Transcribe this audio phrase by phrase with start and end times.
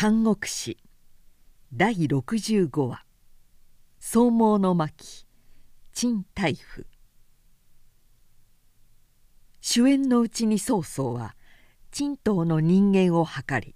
[0.00, 0.76] 三国志。
[1.74, 3.04] 第65話
[3.98, 5.26] 「総毛の巻。
[5.92, 6.84] 陳大夫」
[9.60, 11.34] 主演のうちに曹操は
[11.90, 13.74] 陳東の人間を図り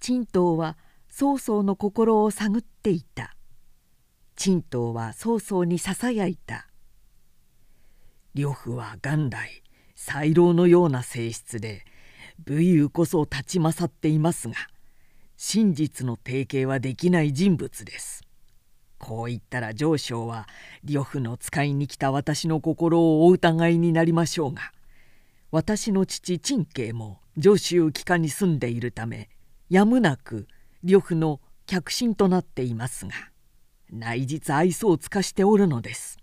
[0.00, 0.78] 陳東は
[1.10, 3.36] 曹操の心を探っていた。
[4.36, 6.66] 陳東は曹操にささやいた
[8.32, 9.62] 「呂布は元来
[9.96, 11.84] 才老のような性質で
[12.38, 14.71] 武勇こそ立ち勝っていますが
[15.36, 18.22] 真実の提携はできない人物です。
[19.02, 20.46] こう言ったら上将は
[20.84, 24.72] 呂布の使いに来た私の心をお疑いになりましょうが
[25.50, 29.28] 私の父陳慶も上州帰化に住んでいるため
[29.68, 30.46] やむなく
[30.84, 33.12] 呂布の客臣となっていますが
[33.90, 36.18] 内実愛想を尽かしておるのです。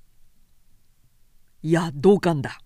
[1.61, 2.59] いや同感だ。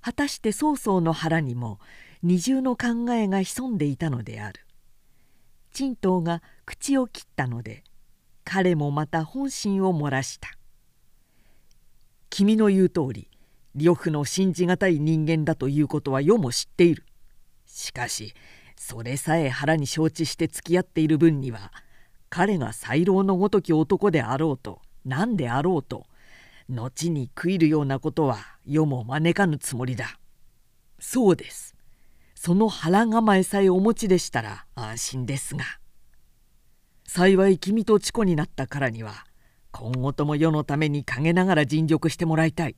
[0.00, 1.78] 果たして曹操の腹にも
[2.24, 4.60] 二重の考えが潜んでいたのである。
[5.72, 7.82] 陳東が口を切ったので
[8.44, 10.50] 彼もまた本心を漏らした。
[12.30, 13.28] 君の言う通り
[13.74, 17.04] 呂布の信じがたい人間だということは世も知っている。
[17.66, 18.34] しかし
[18.76, 21.72] それさえ腹に承知して付き合っている分には
[22.28, 26.06] 彼が才老のごとき男であろうと何であろうと
[26.68, 30.18] 後に食いるようなことは世も招かぬつもりだ。
[31.00, 31.74] そうです。
[32.44, 35.62] その腹構えさえお持ちでしたら安心ですが。
[37.06, 39.26] 幸い君と知子になったからには
[39.70, 42.74] 今後とも世のために陰ながら尽力してもらいたい。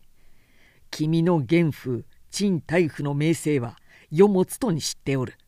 [0.91, 3.79] 君の元夫陳大夫の名声は
[4.11, 5.39] 世もつとに知っておる。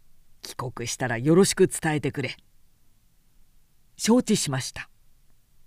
[0.41, 2.39] 帰国したらよろしく伝えてくれ。
[3.99, 4.89] 承知しました。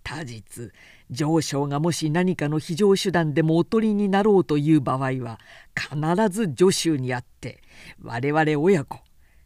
[0.02, 0.72] 他日
[1.12, 5.40] 上昇がもし何かの非常手段でもおとりになろうという場合は
[5.76, 5.98] 必
[6.30, 7.62] ず助手にあって
[8.02, 9.00] 我々親子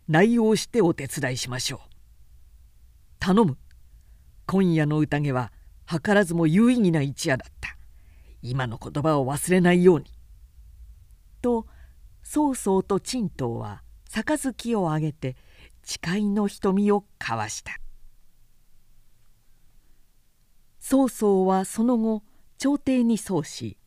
[0.08, 1.80] 内容してお手伝いしましょう。
[3.20, 3.58] 頼む
[4.46, 5.54] 今夜の宴は
[5.88, 7.78] 図らずも有意義な一夜だった
[8.42, 10.06] 今の言葉を忘れないように。
[11.42, 11.66] と
[12.24, 15.38] 曹操と陳東は杯をあげて
[15.84, 17.83] 誓いの瞳を交わした。
[20.86, 22.24] 曹操はその後
[22.58, 23.78] 朝廷に奏し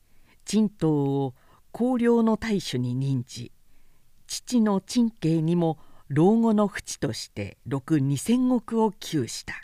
[0.46, 1.34] 陳東を
[1.70, 3.52] 公領の大主に任じ
[4.26, 9.54] 父の陳慶にも老後の淵として6 2,000石を給した。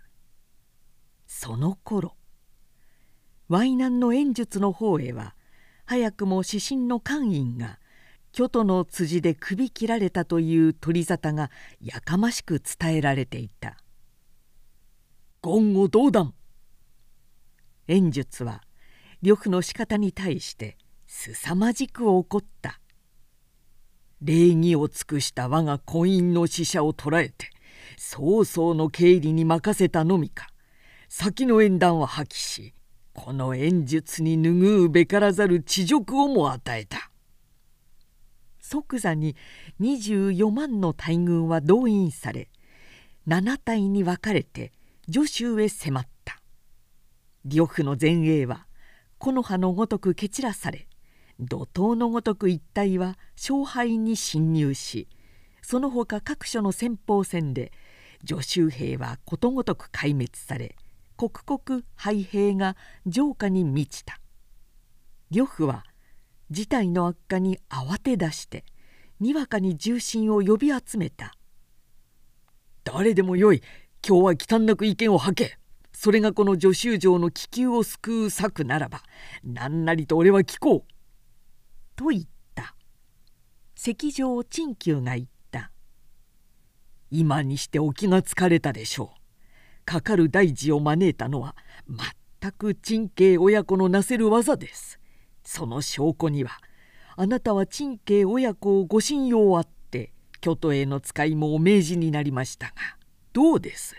[1.26, 2.16] その頃
[3.48, 5.34] 淮南の演術の方へは
[5.86, 7.78] 早くも指針の官員が
[8.32, 11.50] 京都の辻で首切られたという取り沙汰が
[11.80, 13.78] やかましく伝えられていた
[15.42, 16.34] 「言語道断。
[17.88, 18.62] 演術は
[19.22, 20.76] 呂布の仕方に対して
[21.06, 22.80] 凄まじく怒った。
[24.20, 27.50] 礼儀を尽くした我が婚姻の使者を捕らえて
[27.96, 30.48] 曹操の経理に任せたのみか。
[31.08, 32.74] 先の縁談は破棄し
[33.12, 37.10] この演術に拭うべからざる恥辱をも与えた。
[38.60, 39.36] 即座に
[39.80, 42.48] 24万の大軍は動員され
[43.26, 44.72] 7隊に分かれて
[45.08, 46.11] 徐州へ迫った。
[47.44, 48.66] 呂布の前衛は
[49.18, 50.86] 木の葉のごとく蹴散らされ
[51.40, 55.08] 怒涛のごとく一帯は勝敗に侵入し
[55.62, 57.72] その他各所の先鋒戦で
[58.26, 60.76] 助州兵はことごとく壊滅され
[61.16, 62.76] 刻々敗兵が
[63.10, 64.18] 城下に満ちた。
[65.30, 65.84] 呂布は
[66.50, 68.64] 事態の悪化に慌て出して
[69.20, 71.34] にわかに重臣を呼び集めた
[72.84, 73.62] 「誰でもよい
[74.06, 75.61] 今日は忌憚なく意見を吐け。
[76.02, 79.04] それがこの助手城の気球を救う策ならば
[79.44, 80.92] 何なりと俺は聞こう」
[81.94, 82.24] と言っ
[82.56, 82.74] た。
[83.76, 85.70] 石上陳旧が言った
[87.12, 89.84] 「今にしてお気がつかれたでしょう。
[89.84, 91.54] かかる大事を招いたのは
[91.88, 94.98] 全く陳慶親子のなせる技です。
[95.44, 96.50] その証拠には
[97.14, 102.74] あなたは陳慶親子をご信用あって京都への使いもお命じになりましたが
[103.32, 103.94] どうです？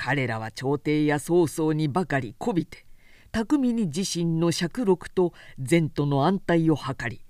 [0.00, 2.86] 彼らは朝廷や曹操にばかりこびて
[3.32, 7.20] 巧みに自身の爵禄と前途の安泰を図り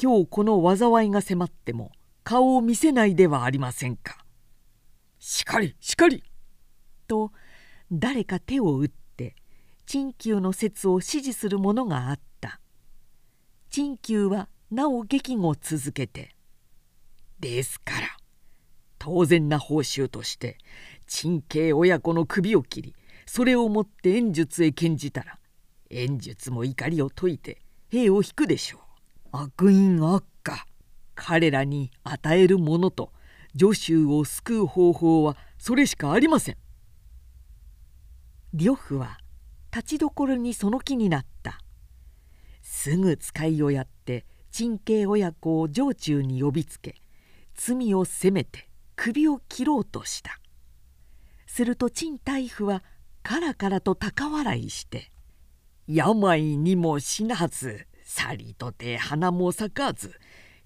[0.00, 1.90] 今日この災いが迫っても
[2.22, 4.24] 顔を見せないではありませんか。
[5.18, 6.22] しかりしかり!」
[7.08, 7.32] と
[7.90, 9.34] 誰か手を打って
[9.84, 12.60] 陳旧の説を支持する者があった
[13.68, 16.36] 陳旧はなお激語を続けて
[17.40, 18.16] 「ですから
[19.00, 20.58] 当然な報酬として
[21.10, 22.94] 陳慶親子の首を切り
[23.26, 25.38] それをもって演術へ献じたら
[25.90, 27.60] 演術も怒りを解いて
[27.90, 28.80] 兵を引くでしょう。
[29.32, 30.66] 悪因悪化
[31.16, 33.12] 彼らに与えるものと
[33.58, 36.56] 助手を救う方法はそれしかありません。
[38.54, 39.18] 呂布は
[39.72, 41.60] 立ちどころにその気になった。
[42.62, 46.94] すぐ使いをやって陳慶親子を城中に呼びつけ
[47.56, 50.39] 罪を責めて首を切ろうとした。
[51.52, 52.84] すると陳太夫は
[53.24, 55.10] カラカラと高笑いして
[55.88, 60.14] 「病にも死なずさりとて花も咲かず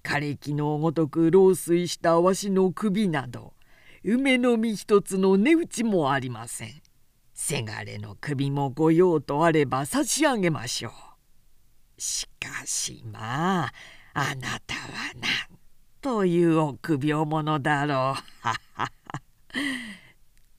[0.03, 3.55] 枯れ木のごとく老衰したわしの首など
[4.03, 6.81] 梅の実一つの値打ちもありません。
[7.33, 11.99] せがれの首もご用とあれば差し上げましょう。
[11.99, 13.73] しかしまあ
[14.13, 15.57] あなたはなん
[15.99, 19.95] という臆病者だろう。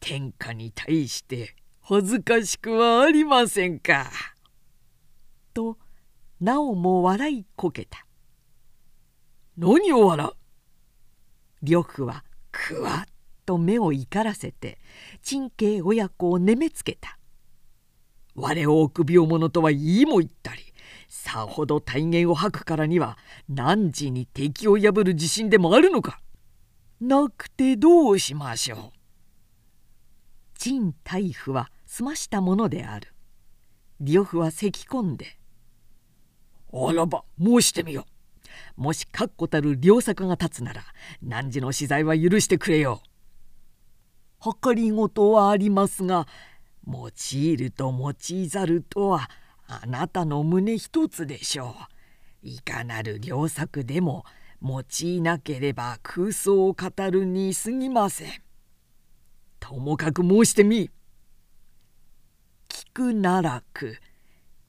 [0.07, 4.09] 天下に対して恥ずかしくはありませんか。
[5.53, 5.79] と
[6.41, 8.07] なおも笑いこけた。
[9.59, 10.31] 何を笑う
[11.61, 12.23] 呂布は
[12.53, 13.13] くわっ
[13.45, 14.79] と目を怒らせて
[15.23, 17.19] 陳慶親子をねめつけた。
[18.37, 20.63] 我を臆病者とは言いも言ったり
[21.09, 23.19] さほど大言を吐くからには
[23.49, 26.21] 何時に敵を破る自信でもあるのか
[27.01, 28.96] なくてどうしましょう
[30.67, 33.15] 陳大夫は済ましたものである
[34.01, 35.39] 呂布は咳き込んで
[36.75, 38.05] 「あらば申してみよ
[38.75, 40.83] もし確固たる良作が立つなら
[41.23, 43.01] 汝の資材は許してくれよ」
[44.61, 46.27] 計りごとはありますが
[46.85, 49.31] 用いると用いざるとは
[49.69, 51.77] あなたの胸一つでしょ
[52.43, 52.49] う。
[52.49, 54.25] いかなる良作でも
[54.61, 58.46] 用いなければ空想を語るに過ぎません。
[59.69, 60.91] ともかく申してみ。
[62.69, 63.99] 聞くならく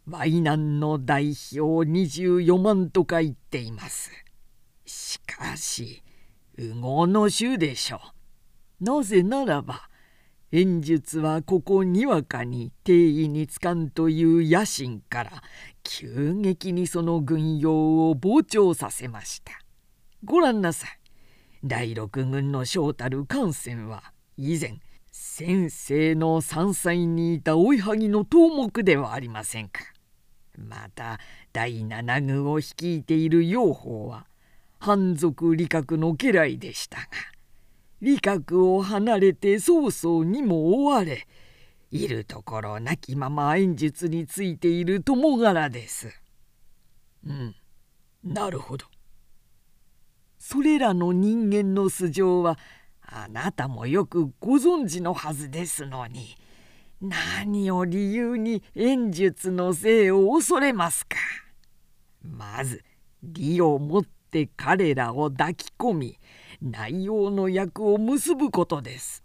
[0.10, 4.10] 淮南の代表24万とか言っています。
[4.88, 6.02] しかし
[6.58, 8.02] 右合の衆でしょ
[8.82, 8.84] う。
[8.84, 9.88] なぜならば
[10.52, 15.44] 演術はここにわかに定位につかんという野心から
[15.84, 19.52] 急激にその軍用を膨張させました。
[20.24, 21.00] ご覧なさい。
[21.64, 24.80] 第六軍の将たる艦船は以前
[25.20, 29.82] 先生の山菜にいた追いはぎの頭目ではありませんか。
[30.56, 31.20] また
[31.52, 34.28] 第七軍を率いている養蜂は
[34.78, 37.06] 反族理学の家来でしたが
[38.00, 41.28] 理学を離れて早々にも追われ
[41.90, 46.10] いるところなきまま演術についている友柄です。
[47.26, 47.56] うん
[48.24, 48.86] なるほど。
[50.38, 52.60] それらの人間の素性は
[53.10, 56.36] あなたもよくご存知のはずですのに
[57.02, 61.16] 何を理由に演術のせいを恐れますか？
[62.22, 62.84] まず
[63.24, 66.20] 利をもって彼らを抱き込み
[66.62, 69.24] 内容の役を結ぶことです。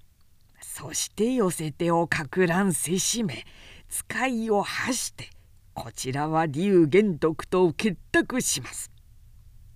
[0.61, 3.45] そして寄せ手をかく乱せしめ
[3.89, 5.29] 使いを発して
[5.75, 8.93] こちらは竜玄徳と結託します。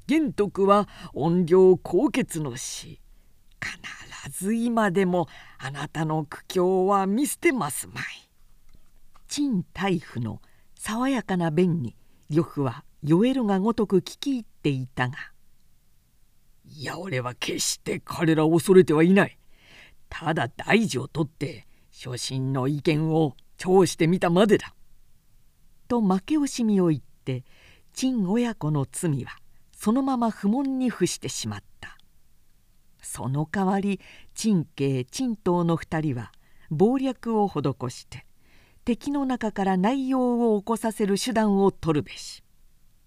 [0.07, 3.01] 玄徳は怨霊高潔の死
[3.61, 8.05] 必ず今でもあなたの苦境は見捨てますまい。
[9.29, 10.41] 陳大夫の
[10.75, 11.97] 爽やかな弁に
[12.31, 15.15] 呂布は酔えるがごとく聞き入っていたが
[16.65, 19.39] いや俺は決して彼らを恐れてはいない
[20.09, 24.75] ただ大事を取って初心の意見を聴してみたまでだ。
[25.89, 27.45] と負け惜しみを言って
[27.93, 29.37] 陳親子の罪は
[29.73, 31.76] そのまま不問に付してしまった
[33.07, 34.01] その代わり
[34.35, 36.33] 陳慶陳東の二人は
[36.77, 38.27] 謀略を施して
[38.85, 42.43] 敵の中から内容を起こさせる手段を取るべし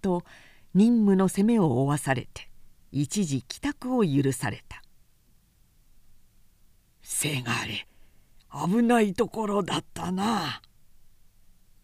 [0.01, 0.24] と
[0.74, 2.50] 任務の責めを負わされて
[2.91, 4.82] 一時帰宅を許された
[7.03, 7.86] 「せがれ
[8.68, 10.62] 危ないところだったな」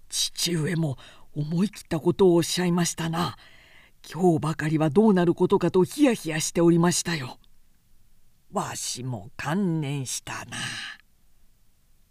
[0.09, 0.97] 父上も
[1.35, 3.35] 思い切ったことをおっしゃいましたな。
[4.09, 7.39] 今日ばかりはどうなることかとヒヤヒヤしておりましたよ。
[8.51, 10.57] わしも観念したな。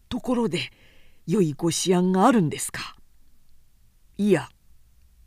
[0.09, 0.71] ところで
[1.27, 2.97] 良いご思案があるんですか？
[4.19, 4.49] いや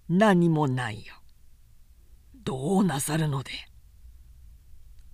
[0.08, 1.16] 何もないよ。
[2.44, 3.52] どうなさるので？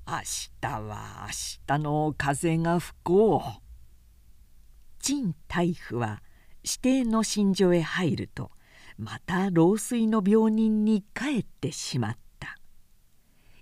[0.05, 0.13] 明
[0.61, 3.61] 日は明日の風が吹こう。
[4.99, 6.21] 陳大夫は
[6.63, 8.51] 指定の寝所へ入ると
[8.97, 12.57] また老衰の病人に帰ってしまった。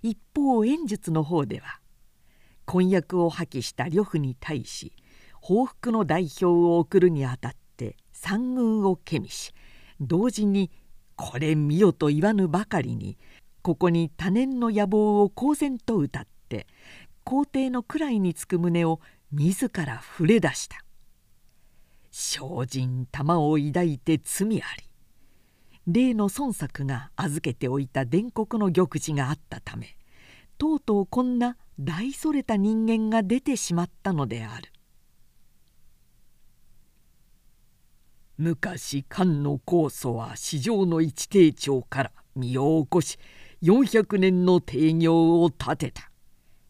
[0.02, 1.78] 一方演術の方では
[2.64, 4.92] 婚約を破棄した呂布に対し
[5.40, 9.52] 報復の代表を送るにあたって三軍をけみし
[10.00, 10.70] 同時に
[11.16, 13.18] 「これ見よ」と言わぬばかりに
[13.62, 16.66] ここに多年の野望を公然と歌って
[17.24, 19.00] 皇帝の位につく旨を
[19.30, 20.84] 自ら触れ出した。
[22.12, 24.84] 精進玉を抱いて罪あり
[25.86, 29.96] 例の孫作が預けておいた伝国の玉璽があったため
[30.58, 34.72] とうとうこんな大それた人間が出てしまったのである。
[38.38, 43.18] 昔漢の酵素は市場の一定長から身を起こし
[43.62, 46.10] 400年の定業を立てた。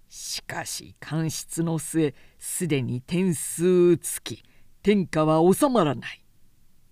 [0.08, 4.42] しかし官室の末すでに点数つき
[4.82, 6.22] 天下は収まらない。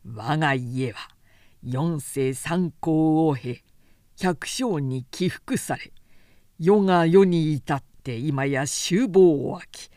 [0.05, 0.99] 我が家は
[1.63, 3.63] 四世三皇を経
[4.19, 5.93] 百姓に起伏され
[6.61, 9.88] 世が世に至って今や終謀を飽き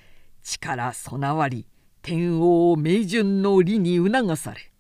[0.42, 1.68] 力備わり
[2.02, 4.72] 天王明順の利に促され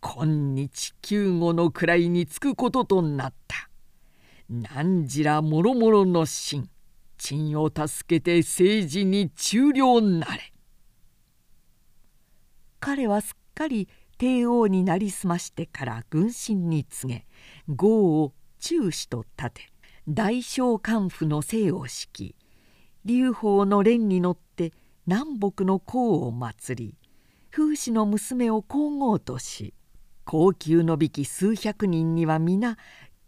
[0.00, 3.68] 今日救護の位につくこととなった。
[4.48, 6.68] 何時らもろもろの臣
[7.18, 10.52] 陳を助けて政治に忠良なれ。
[12.80, 17.26] 彼はすっかり帝王になりすましてから軍神に告げ
[17.68, 19.71] 豪を中止と立て
[20.08, 22.36] 大小官府の生を敷き
[23.04, 24.72] 劉邦の蓮に乗って
[25.06, 26.96] 南北の功を祭り
[27.52, 29.74] 風刺の娘を皇后とし
[30.24, 32.78] 高級のびき数百人には皆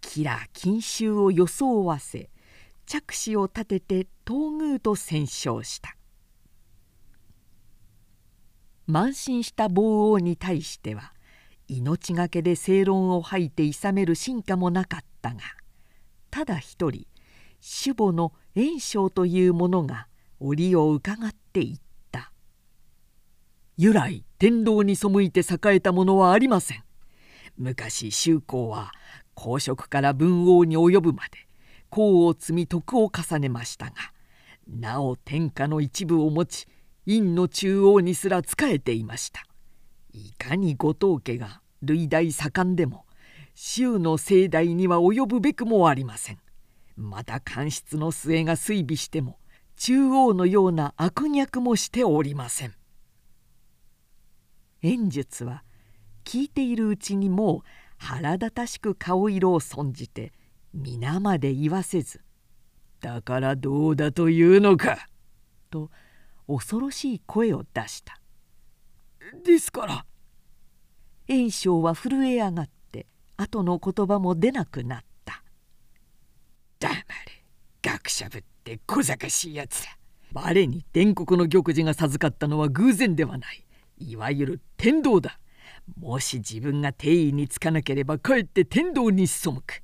[0.01, 2.29] 吉良錦秋を装わせ
[2.87, 5.97] 着手を立てて東宮と戦勝した。
[8.89, 11.15] 慢心した坊王に対しては
[11.69, 15.41] 命がけで正論を吐いて諌める進化もなかったが
[16.35, 17.07] ただ一人
[17.61, 20.09] 守母の炎章という者が
[20.41, 22.33] 折を伺っていった
[23.79, 26.83] 「由来天道に背いて栄えたものはありません。
[27.57, 28.91] 昔周公は
[29.35, 31.47] 公職から文王に及ぶまで
[31.93, 33.93] 功を積み徳を重ねましたが
[34.67, 36.67] なお天下の一部を持ち
[37.07, 39.45] 院の中央にすら仕えていました
[40.13, 43.05] いかに後藤家が類大盛んでも
[43.55, 46.39] 州の盛大には及ぶべくもありません。
[46.97, 49.39] また官室の末が追尾しても
[49.77, 52.75] 中央のような悪逆もしておりません。
[54.83, 55.65] 演術は
[56.25, 57.61] 聞いているうちにもう
[57.97, 60.33] 腹立たしく顔色を損じて
[60.75, 62.21] 皆まで言わせず
[63.01, 65.09] 「だからどうだというのか」
[65.71, 65.91] と
[66.47, 68.21] 恐ろしい声を出した
[69.45, 70.07] ですから
[71.29, 72.84] 炎章は震え上がって
[73.37, 75.43] 後の言葉も出なくなった。
[76.79, 77.05] 黙れ。
[77.83, 79.99] 学者ぶって小賢しいやつだ。
[80.33, 83.65] 我に伝国の玉璽が授かったのは偶然ではない。
[83.99, 85.39] いわゆる天道だ。
[85.99, 89.83] もし自分が定位につかなければかえって天道に背く。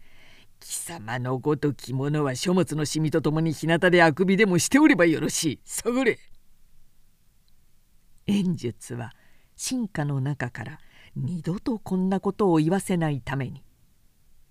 [0.61, 5.61] 貴様のごとき者は書物のシミとともに日向であくびでもしておればよろしい。
[5.65, 6.19] 下がれ。
[8.27, 9.13] 演術は
[9.57, 10.79] 進化の中から
[11.17, 13.63] 二度とこんなことを言わせないために。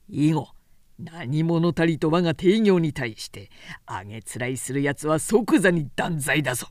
[0.10, 0.50] 以後
[0.98, 3.50] 何者たりと我が定業に対して
[3.86, 6.68] あげつらいするやつは即座に断罪だぞ」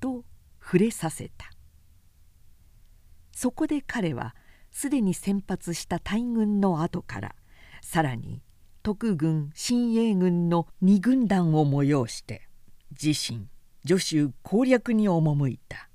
[0.00, 0.24] と
[0.60, 1.50] 触れさせた。
[3.32, 4.34] そこで彼は
[4.70, 7.34] すでに先発した大軍の後から
[7.80, 8.42] さらに
[8.82, 12.48] 徳軍新英軍の二軍団を催して
[12.90, 13.48] 自身
[13.86, 15.88] 助手攻略に赴いた。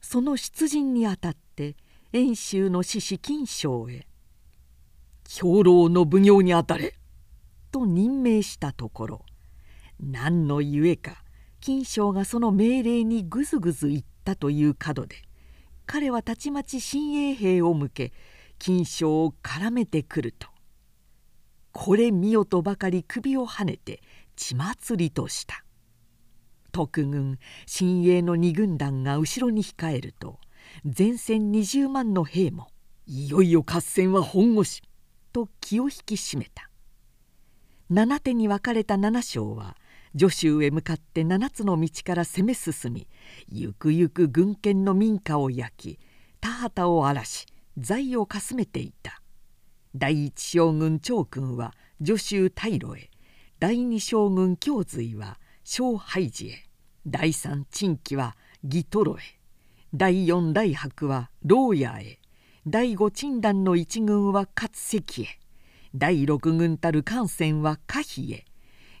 [0.00, 1.76] その出陣にあたって
[2.16, 4.06] 遠州の志士金将へ
[5.28, 6.94] 「兵糧の奉行にあたれ」
[7.72, 9.26] と任命したところ。
[9.98, 11.24] 何の故か
[11.58, 15.16] 金将がその命令にぐずぐず言ったという角で
[15.86, 18.12] 彼はたちまち新衛兵を向け
[18.60, 20.46] 金将を絡めてくると。
[21.72, 24.00] これ見よとばかり首をはねて
[24.36, 25.64] 血祭りとした。
[26.70, 30.38] 徳軍新鋭の二軍団が後ろに控えると
[30.82, 32.68] 前線20万の兵も
[33.06, 34.82] いよいよ合戦は本腰
[35.32, 36.68] と気を引き締めた。
[37.90, 39.76] 七手に分かれた七将は
[40.14, 43.08] 徐州へ向かって七つの道から攻め進み
[43.48, 45.98] ゆくゆく軍権の民家を焼き
[46.40, 49.20] 田畑を荒らし財をかすめていた。
[49.94, 53.10] 第一将軍長君は徐州大路へ
[53.60, 56.64] 第二将軍京髄は小廃寺へ
[57.06, 59.43] 第三珍奇は義トロへ。
[59.96, 62.18] 第四大白は牢屋へ。
[62.66, 65.38] 第五鎮団の一軍は勝関へ。
[65.94, 68.44] 第六軍たる艦船は可否へ。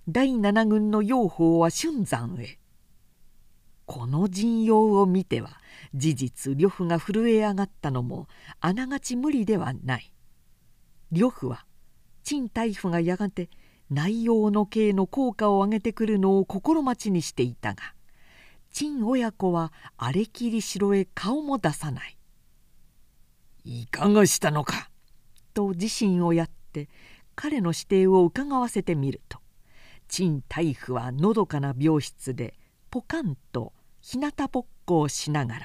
[0.08, 2.60] 第七軍の養蜂は春山へ。
[3.86, 5.58] この陣容を見ては
[5.96, 8.28] 事実呂布が震え上がったのも
[8.60, 10.12] あながち無理ではない。
[11.10, 11.66] 呂布は
[12.22, 13.50] 陳大夫がやがて
[13.90, 17.93] 内容の刑の効果を上げてくるのを心待ちにしていたが
[18.74, 22.18] 陳親子は荒れきり城へ顔も出さない。
[23.64, 24.90] いかがしたのか？
[25.54, 26.88] と自身をやって
[27.36, 29.38] 彼の指定を伺わせてみると
[30.08, 32.58] 陳大夫はのどかな病室で
[32.90, 35.60] ポカンと日向ぼっこをしながら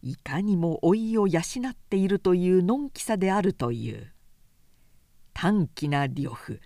[0.00, 4.12] いかにも老いを養っているというのんきさであるという。
[5.32, 6.60] 短気な呂布。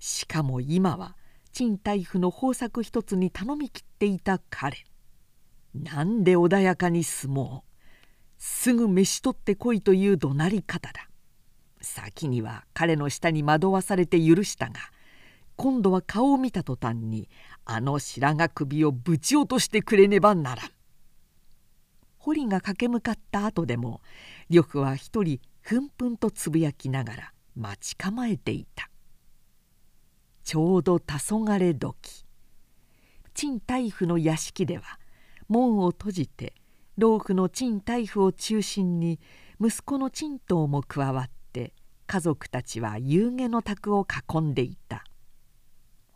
[0.00, 1.16] しかも今は
[1.52, 4.78] 陳大夫の方策一つに頼みきっていた彼。
[5.82, 7.68] なんで穏やかに住もう。
[8.38, 11.08] すぐ飯取ってこいという怒鳴り方だ。
[11.80, 14.74] 先には彼の下に惑わされて許したが
[15.56, 17.28] 今度は顔を見た途端に
[17.64, 20.70] あの白髪首をぶち落としてくれねばならん。
[22.18, 24.00] 堀が駆け向かった後でも
[24.48, 28.90] 呂布は一人ふんふんとつぶやきながら待ち構えていた。
[30.44, 32.24] ちょうど黄昏時
[33.34, 34.98] 陳大夫の屋敷では
[35.48, 36.54] 門を閉じて
[36.96, 39.18] 老夫の陳大夫を中心に
[39.60, 41.72] 息子の陳東も加わって
[42.06, 45.04] 家族たちは夕げの宅を囲んでいた。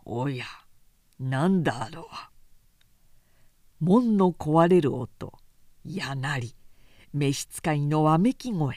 [0.04, 0.44] おや
[1.20, 2.06] 何だろう
[3.80, 5.32] 門の壊れる音
[5.84, 6.56] やなり
[7.12, 8.76] 召使いのわめき声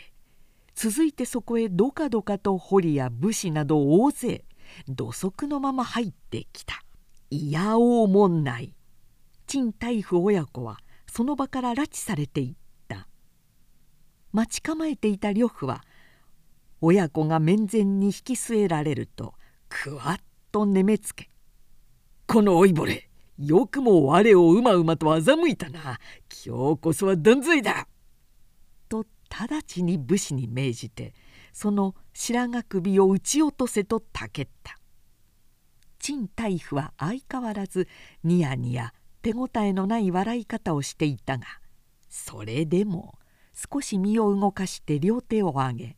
[0.76, 4.46] 続いてそこへどかどかと堀や武士など大勢
[4.88, 6.84] 土足のまま入ってきた。
[7.30, 8.75] いやおうもんない。
[9.48, 12.56] 陳大夫親子はその場から拉致されていっ
[12.88, 13.08] た。
[14.32, 15.84] 待ち構えていた呂布は
[16.82, 19.34] 親子が面前に引き据えられると
[19.70, 20.18] くわっ
[20.52, 21.30] とねめつけ
[22.28, 26.00] 「この老いぼれよくも我をうまうまと欺いたな。
[26.46, 27.88] 今日こそは断罪だ!」
[28.90, 31.14] と直ちに武士に命じて
[31.54, 34.78] その白髪首を撃ち落とせとたけった。
[36.00, 37.88] 陳大夫は相変わらず
[38.24, 38.94] ニヤニヤ。
[39.26, 41.46] 手応えのない笑い方をしていたが
[42.10, 43.18] それでも
[43.56, 45.98] 少し身を動かして両手を上げ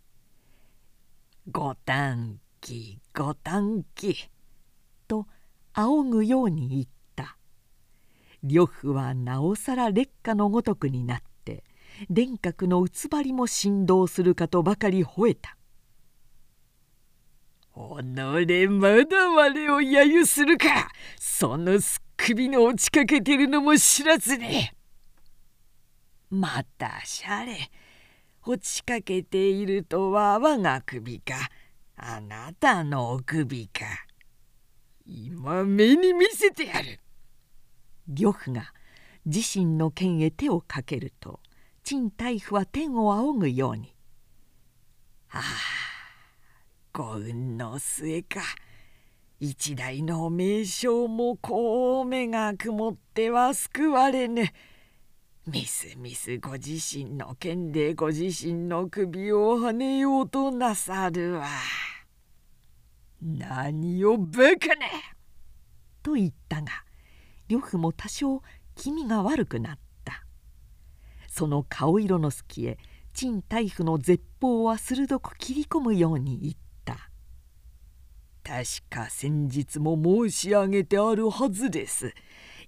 [1.52, 4.30] 「ご短期ご短期」
[5.10, 5.28] と
[5.74, 6.84] 仰ぐように言っ
[7.18, 7.38] た。
[8.44, 11.66] 呂布はなおさら劣化のごとくになって
[12.10, 15.58] 殿閣のうつばりも振動するかとばかり吠えた
[17.76, 24.70] 「おのれまだ我を揶揄するかそのす首の落ちかけてるのも知らずに。
[26.30, 27.72] またしゃれ
[28.46, 31.36] 落ちかけているとは我が首か。
[31.96, 33.86] あなたのお首か。
[35.06, 37.00] 今目に見せてやる。
[38.08, 38.74] 呂布が
[39.26, 41.40] 自身の剣へ手をかけると
[41.84, 43.94] 陳大夫は天を仰ぐように
[45.32, 45.42] 「ああ
[46.94, 48.42] ご運の末か。
[49.40, 54.46] 一代の名将もこう目が曇っては救われぬ。
[55.46, 61.48] みすみすご自身の剣でご自身の首をはねようとなさるわ。
[63.22, 64.88] 何をバカな!」
[66.02, 66.72] と言ったが
[67.48, 68.42] 呂布も多少
[68.76, 70.24] 気味が悪くなった
[71.28, 72.78] その顔色の隙へ
[73.14, 76.67] 陳大夫の絶法は鋭く切り込むように言った。
[78.48, 82.14] 確か先日も申し上げてあるはずです。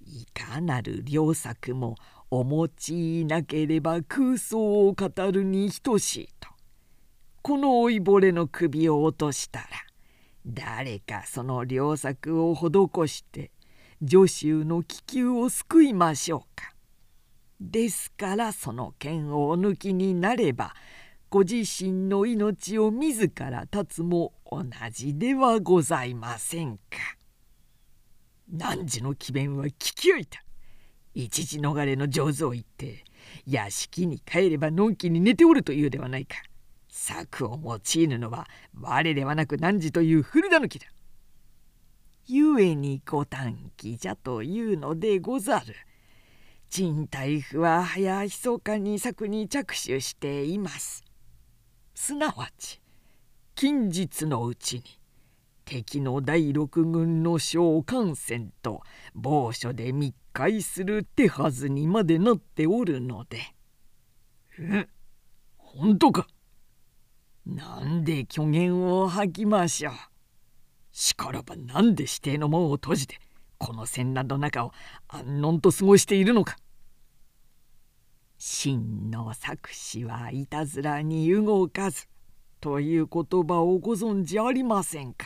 [0.06, 1.96] いかなる良作も
[2.30, 6.50] お持ちいなければ空想を語るに等しいと。
[7.42, 9.68] この老いぼれの首を落としたら
[10.46, 13.52] 誰かその良作を施して
[14.02, 16.74] 助手の気球を救いましょうか。
[17.62, 20.74] ですからその剣をお抜きになれば
[21.32, 26.82] ご自身の命を自ら絶つも同じではございませんか。
[28.52, 30.44] 汝の詭弁は聞きおいた。
[31.14, 33.04] 一時逃れの上手を言って
[33.46, 36.38] 屋敷に帰ればのんきに寝ておるというではないか。
[36.90, 40.88] 策を用いぬのは我ではなく汝という古狸だ。
[42.26, 45.76] ゆえにご短気じゃというのでござる。
[46.72, 51.04] 陳大夫は早ひそかに策に着手しています。
[52.02, 52.80] すなわち
[53.56, 54.84] 近日のうちに
[55.66, 58.82] 敵の第六軍の将艦船と
[59.14, 63.54] 某所で密会する手はずにまでなっておるので。
[64.60, 64.88] え
[65.58, 66.28] 本当か？
[67.46, 69.94] なんで虚言を吐きましょう？
[70.94, 73.20] しからばなんで指定の門を閉じて
[73.58, 74.72] この戦乱の中を
[75.10, 76.56] 安穏と過ごしているのか？
[78.42, 82.08] 真の作詞はいたずらに動かず
[82.62, 85.26] という言葉をご存じありませんか？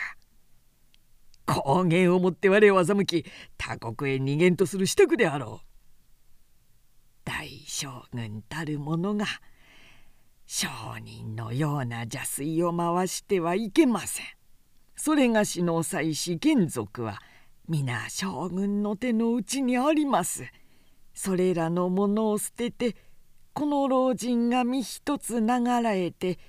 [1.45, 5.67] 高原をもって我を欺き他国へ逃げんとする支度であろう。
[7.23, 9.27] 大将軍たる者が
[10.47, 10.67] 商
[10.99, 14.25] 人のような邪推を回してはいけません。
[14.95, 17.21] それがしの妻子眷属は
[17.69, 20.45] 皆将軍の手の内にあります。
[21.13, 22.95] それらのものを捨てて
[23.53, 26.39] この老人が身一つながらえて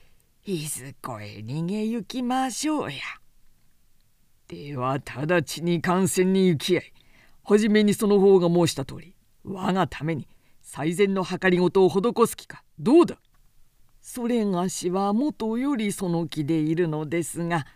[0.44, 2.98] いずこへ逃げ行きましょうや。
[4.48, 6.92] では直ちに感染に行き合い
[7.44, 10.28] 初めにその方が申した通り我がために
[10.62, 13.18] 最善の計りごとを施す気かどうだ?
[14.00, 17.66] それがしはもとよりその気でいるのですが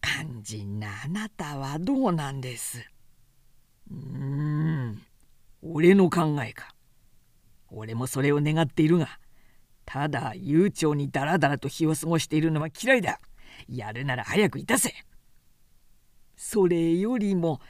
[0.00, 2.78] 肝心なあなたはどうなんです?
[3.90, 4.47] うん。
[5.70, 6.74] 俺の考えか。
[7.70, 9.18] 俺もそれを願っているが
[9.84, 13.20] ただ悠長にダラダラと日を過ごしているのは嫌いだ。
[13.68, 14.92] やるなら早くいたせ。
[16.36, 17.60] それよりも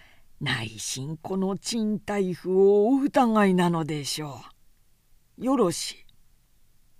[0.40, 4.40] 内心この賃貸婦をお疑いなのでしょ
[5.38, 5.44] う。
[5.44, 5.96] よろしい。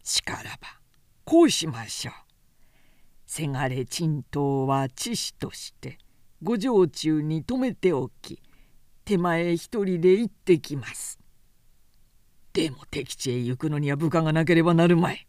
[0.02, 0.80] しからば
[1.24, 2.14] こうしましょう。
[3.26, 5.98] せがれ賃刀は知識として
[6.42, 8.40] ご城中に止めておき
[9.08, 11.18] 手前一人で行ってきます。
[12.52, 15.26] でも敵地へ行くのには部下がなければなるまい。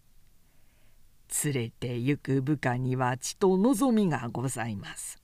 [1.46, 5.24] 連れて行く部下には血と望みがございます。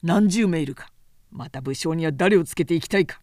[0.00, 0.92] 何十名いるか。
[1.32, 3.20] また武将には誰をつけていきたいか。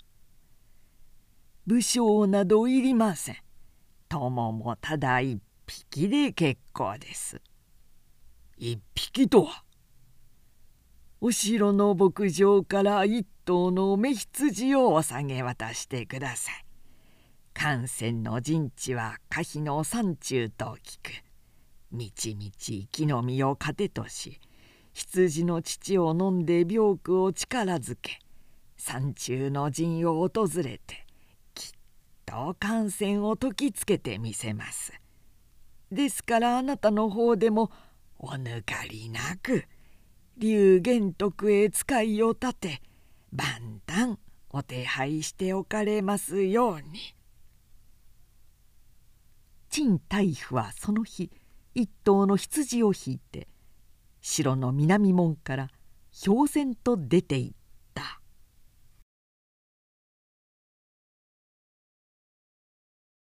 [1.65, 3.38] 武将などいりません。
[4.10, 7.39] 友もただ一匹で結構です。
[8.58, 9.63] 一匹とは
[11.25, 16.65] お城の牧場から一頭の目羊をお下げ渡してください
[17.53, 21.23] 感染の陣地は可否の山中と聞く
[21.93, 24.38] みちみち木の実を糧とし
[24.91, 28.19] 羊の乳を飲んで病苦を力づけ
[28.75, 31.05] 山中の陣を訪れて
[31.53, 31.71] きっ
[32.25, 34.91] と感染を説きつけてみせます。
[35.89, 37.71] ですからあなたの方でも
[38.19, 39.63] お抜かりなく
[40.38, 42.82] 龍玄徳へ使いを立て
[43.32, 44.17] 万端
[44.50, 47.15] お手配しておかれますように。
[49.69, 50.17] 陳太
[50.48, 51.32] 夫はその日
[51.74, 53.48] 一頭の羊を引いて
[54.22, 55.69] 城の南門から
[56.26, 57.62] 氷然と出ていった。